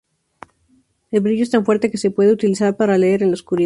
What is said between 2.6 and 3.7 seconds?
para leer en la oscuridad.